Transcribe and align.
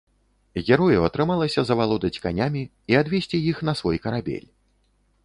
Герою 0.69 1.01
атрымалася 1.09 1.63
завалодаць 1.69 2.19
канямі 2.23 2.63
і 2.95 2.97
адвесці 3.01 3.37
іх 3.53 3.57
на 3.71 3.77
свой 3.81 3.97
карабель. 4.07 4.47